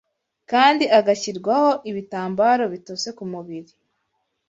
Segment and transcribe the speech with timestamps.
[0.51, 3.73] kandi agashyirwaho ibitambaro bitose ku mubiri